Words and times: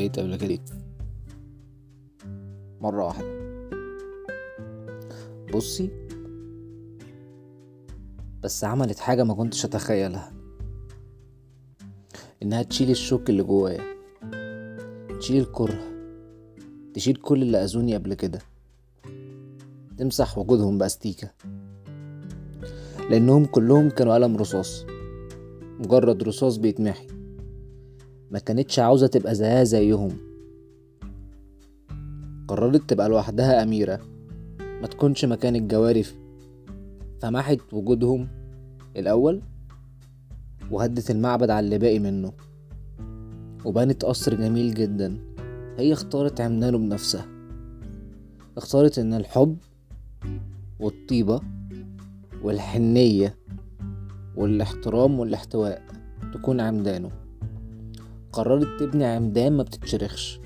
حبيت 0.00 0.18
قبل 0.18 0.36
كده. 0.36 0.58
مرة 2.80 3.04
واحدة. 3.04 3.40
بصي 5.54 5.90
بس 8.42 8.64
عملت 8.64 8.98
حاجة 8.98 9.24
ما 9.24 9.34
كنتش 9.34 9.64
أتخيلها. 9.64 10.32
إنها 12.42 12.62
تشيل 12.62 12.90
الشوك 12.90 13.30
اللي 13.30 13.42
جوايا. 13.42 13.84
تشيل 15.18 15.42
الكره. 15.42 15.80
تشيل 16.94 17.16
كل 17.16 17.42
اللي 17.42 17.64
أذوني 17.64 17.94
قبل 17.94 18.14
كده. 18.14 18.38
تمسح 19.98 20.38
وجودهم 20.38 20.78
بأستيكة. 20.78 21.30
لأنهم 23.10 23.44
كلهم 23.44 23.90
كانوا 23.90 24.14
قلم 24.14 24.36
رصاص. 24.36 24.84
مجرد 25.78 26.22
رصاص 26.22 26.56
بيتمحي. 26.56 27.19
ما 28.30 28.38
كانتش 28.38 28.78
عاوزة 28.78 29.06
تبقى 29.06 29.34
زيها 29.34 29.64
زيهم. 29.64 30.10
قررت 32.48 32.90
تبقى 32.90 33.08
لوحدها 33.08 33.62
أميرة. 33.62 34.00
ما 34.60 34.86
تكونش 34.86 35.24
مكان 35.24 35.56
الجوارف. 35.56 36.14
فمحت 37.20 37.58
وجودهم 37.72 38.28
الأول 38.96 39.42
وهدت 40.70 41.10
المعبد 41.10 41.50
على 41.50 41.64
اللي 41.64 41.78
باقي 41.78 41.98
منه. 41.98 42.32
وبنت 43.64 44.04
قصر 44.04 44.34
جميل 44.34 44.74
جدا. 44.74 45.18
هي 45.78 45.92
اختارت 45.92 46.40
عمدانه 46.40 46.78
بنفسها. 46.78 47.26
اختارت 48.56 48.98
إن 48.98 49.14
الحب 49.14 49.56
والطيبة 50.80 51.40
والحنية 52.42 53.36
والاحترام 54.36 55.20
والاحتواء 55.20 55.82
تكون 56.34 56.60
عمدانه. 56.60 57.10
قررت 58.32 58.80
تبني 58.80 59.04
عمدان 59.04 59.56
ما 59.56 59.62
بتتشرخش 59.62 60.40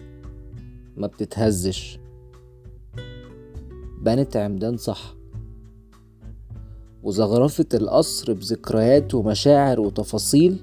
ما 0.97 1.07
بتتهزش. 1.07 1.99
بنت 4.03 4.37
عمدان 4.37 4.77
صح. 4.77 5.15
وزخرفت 7.03 7.75
القصر 7.75 8.33
بذكريات 8.33 9.15
ومشاعر 9.15 9.81
وتفاصيل 9.81 10.61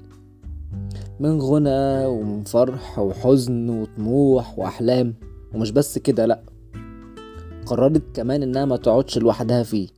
من 1.20 1.40
غنى 1.40 2.06
ومن 2.06 2.42
فرح 2.42 2.98
وحزن 2.98 3.68
وطموح 3.70 4.58
وأحلام. 4.58 5.14
ومش 5.54 5.70
بس 5.70 5.98
كده 5.98 6.26
لأ. 6.26 6.42
قررت 7.66 8.02
كمان 8.16 8.42
إنها 8.42 8.64
ما 8.64 8.76
تقعدش 8.76 9.18
لوحدها 9.18 9.62
فيه. 9.62 9.88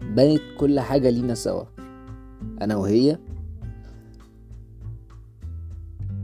بنت 0.00 0.40
كل 0.58 0.80
حاجة 0.80 1.10
لينا 1.10 1.34
سوا 1.34 1.64
أنا 2.62 2.76
وهي 2.76 3.18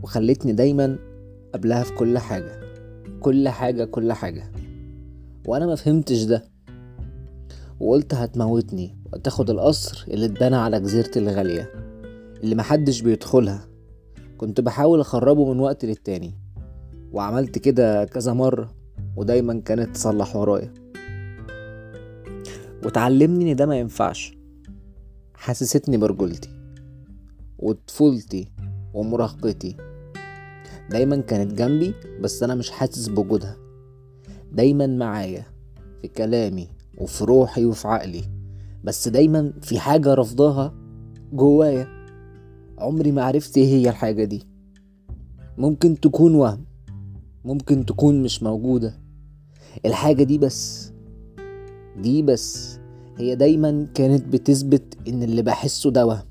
وخلتني 0.07 0.53
دايما 0.53 0.99
قبلها 1.55 1.83
في 1.83 1.93
كل 1.95 2.19
حاجة. 2.19 2.61
كل 3.21 3.49
حاجة 3.49 3.85
كل 3.85 4.13
حاجة. 4.13 4.53
وأنا 5.47 5.67
ما 5.67 5.75
فهمتش 5.75 6.23
ده. 6.23 6.45
وقلت 7.81 8.15
هتموتني. 8.15 8.99
وتاخد 9.13 9.51
القصر 9.51 10.05
اللي 10.09 10.27
اتبنى 10.27 10.57
على 10.57 10.81
جزيرة 10.81 11.11
الغالية 11.17 11.73
اللي 12.43 12.55
محدش 12.55 13.01
بيدخلها. 13.01 13.69
كنت 14.39 14.61
بحاول 14.61 15.01
أخربه 15.01 15.53
من 15.53 15.61
وقت 15.61 15.85
للتاني. 15.85 16.35
وعملت 17.13 17.59
كده 17.59 18.05
كذا 18.05 18.33
مرة 18.33 18.75
ودايما 19.17 19.61
كانت 19.61 19.97
تصلح 19.97 20.37
ورايا. 20.37 20.75
وتعلمني 22.85 23.53
إن 23.53 23.57
ده 23.57 23.67
ما 23.67 23.79
ينفعش. 23.79 24.37
حسستني 25.35 25.97
برجولتي 25.97 26.51
وطفولتي 27.59 28.49
ومراهقتي. 28.95 29.77
دايما 30.91 31.17
كانت 31.17 31.53
جنبي 31.53 31.95
بس 32.21 32.43
أنا 32.43 32.55
مش 32.55 32.71
حاسس 32.71 33.09
بوجودها. 33.09 33.57
دايما 34.53 34.87
معايا 34.87 35.47
في 36.03 36.09
كلامي 36.09 36.69
وفي 36.99 37.25
روحي 37.25 37.65
وفي 37.65 37.89
عقلي 37.89 38.25
بس 38.85 39.09
دايما 39.09 39.53
في 39.63 39.79
حاجة 39.79 40.15
رفضاها 40.15 40.75
جوايا. 41.33 41.89
عمري 42.79 43.13
ما 43.13 43.25
عرفت 43.25 43.57
إيه 43.59 43.67
هي 43.67 43.89
الحاجة 43.89 44.25
دي. 44.25 44.43
ممكن 45.59 46.01
تكون 46.01 46.35
وهم 46.35 46.65
ممكن 47.45 47.87
تكون 47.87 48.23
مش 48.23 48.43
موجودة. 48.43 48.99
الحاجة 49.87 50.23
دي 50.23 50.39
بس 50.39 50.93
دي 51.99 52.23
بس 52.23 52.79
هي 53.19 53.35
دايما 53.35 53.87
كانت 53.95 54.29
بتثبت 54.29 54.99
إن 55.09 55.23
اللي 55.23 55.43
بحسه 55.43 55.91
ده 55.91 56.07
وهم. 56.07 56.25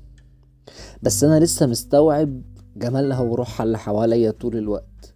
بس 1.02 1.24
أنا 1.24 1.40
لسه 1.40 1.66
مستوعب 1.66 2.42
جمالها 2.76 3.20
وروحها 3.20 3.64
اللي 3.64 3.78
حواليا 3.78 4.30
طول 4.30 4.56
الوقت 4.56 5.14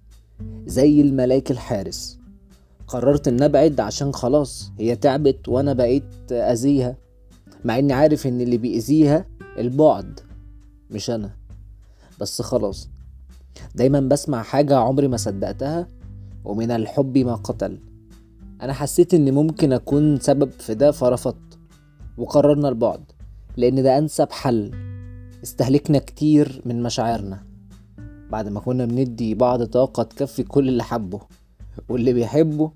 زي 0.67 1.01
الملاك 1.01 1.51
الحارس. 1.51 2.19
قررت 2.87 3.29
إن 3.29 3.43
أبعد 3.43 3.81
عشان 3.81 4.13
خلاص 4.13 4.73
هي 4.79 4.97
تعبت 4.97 5.49
وأنا 5.49 5.73
بقيت 5.73 6.33
أذيها 6.33 6.97
مع 7.65 7.79
إني 7.79 7.93
عارف 7.93 8.27
إن 8.27 8.41
اللي 8.41 8.57
بيأذيها 8.57 9.27
البعد 9.59 10.21
مش 10.91 11.11
أنا. 11.11 11.31
بس 12.21 12.43
خلاص 12.43 12.89
دايما 13.75 14.01
بسمع 14.01 14.43
حاجة 14.43 14.77
عمري 14.77 15.09
ما 15.09 15.17
صدقتها 15.17 15.89
ومن 16.45 16.71
الحب 16.71 17.19
ما 17.19 17.35
قتل. 17.35 17.79
أنا 18.63 18.73
حسيت 18.73 19.15
إني 19.15 19.31
ممكن 19.31 19.73
أكون 19.73 20.21
سبب 20.21 20.51
في 20.51 20.75
ده 20.75 20.91
فرفضت 20.91 21.59
وقررنا 22.19 22.69
البعد 22.69 23.05
لأن 23.57 23.83
ده 23.83 23.99
أنسب 23.99 24.33
حل. 24.33 24.71
استهلكنا 25.43 25.99
كتير 25.99 26.63
من 26.65 26.83
مشاعرنا. 26.83 27.50
بعد 28.33 28.49
ما 28.49 28.61
كنا 28.61 28.85
بندي 28.85 29.35
بعض 29.35 29.63
طاقة 29.65 30.03
تكفي 30.03 30.43
كل 30.43 30.69
اللي 30.69 30.83
حبه 30.83 31.21
واللي 31.89 32.13
بيحبه 32.13 32.71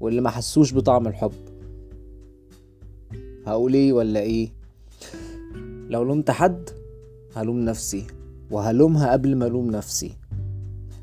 واللي 0.00 0.20
ما 0.20 0.30
حسوش 0.30 0.74
بطعم 0.74 1.06
الحب. 1.06 1.32
هقول 3.46 3.74
إيه 3.74 3.92
ولا 3.92 4.20
إيه؟ 4.20 4.52
لو 5.88 6.02
لومت 6.02 6.30
حد 6.30 6.70
هلوم 7.36 7.60
نفسي 7.60 8.06
وهلومها 8.50 9.12
قبل 9.12 9.36
ما 9.36 9.46
ألوم 9.46 9.70
نفسي. 9.70 10.12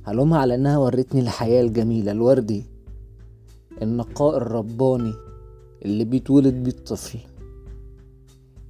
هلومها 0.04 0.40
على 0.40 0.56
إنها 0.56 0.78
ورتني 0.78 1.22
الحياة 1.22 1.62
الجميلة 1.62 2.12
الوردي. 2.12 2.66
النقاء 3.82 4.38
الرباني 4.38 5.14
اللي 5.86 6.06
بيتولد 6.06 6.54
بيه 6.54 6.72
الطفل. 6.72 7.20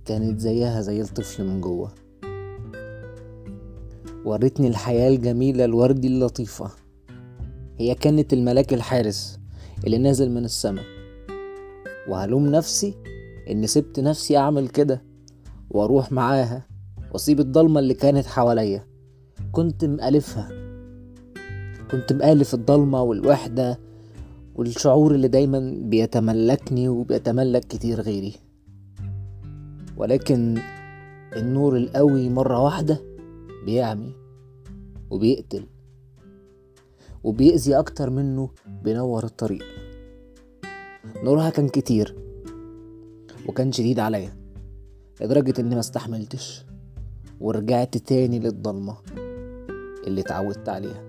كانت 0.05 0.39
زيها 0.39 0.81
زي 0.81 1.01
الطفل 1.01 1.47
من 1.47 1.61
جوه. 1.61 1.91
ورتني 4.27 4.67
الحياة 4.67 5.09
الجميلة 5.09 5.65
الوردي 5.65 6.07
اللطيفة. 6.07 6.71
هي 7.77 7.95
كانت 7.95 8.33
الملاك 8.33 8.73
الحارس 8.73 9.39
اللي 9.85 9.97
نازل 9.97 10.31
من 10.31 10.45
السما 10.45 10.81
وهلوم 12.09 12.45
نفسي 12.45 12.93
اني 13.49 13.67
سبت 13.67 13.99
نفسي 13.99 14.37
أعمل 14.37 14.67
كده 14.67 15.03
وأروح 15.69 16.11
معاها 16.11 16.65
وأسيب 17.11 17.39
الضلمة 17.39 17.79
اللي 17.79 17.93
كانت 17.93 18.25
حواليا. 18.25 18.87
كنت 19.51 19.85
مألفها. 19.85 20.49
كنت 21.91 22.13
مألف 22.13 22.53
الضلمة 22.53 23.01
والوحدة 23.01 23.79
والشعور 24.55 25.15
اللي 25.15 25.27
دايما 25.27 25.75
بيتملكني 25.81 26.89
وبيتملك 26.89 27.65
كتير 27.65 28.01
غيري. 28.01 28.35
ولكن 29.97 30.57
النور 31.35 31.77
القوي 31.77 32.29
مرة 32.29 32.63
واحدة 32.63 33.16
بيعمي 33.67 34.15
وبيقتل 35.09 35.65
وبيأذي 37.23 37.79
أكتر 37.79 38.09
منه 38.09 38.49
بينور 38.83 39.23
الطريق. 39.23 39.63
نورها 41.23 41.49
كان 41.49 41.69
كتير 41.69 42.15
وكان 43.47 43.71
شديد 43.71 43.99
عليا 43.99 44.37
لدرجة 45.21 45.61
إني 45.61 45.73
ما 45.75 45.79
استحملتش 45.79 46.65
ورجعت 47.39 47.97
تاني 47.97 48.39
للضلمة 48.39 48.97
اللي 50.07 50.21
اتعودت 50.21 50.69
عليها. 50.69 51.06